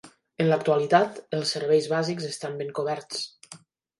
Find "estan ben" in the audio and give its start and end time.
2.31-2.75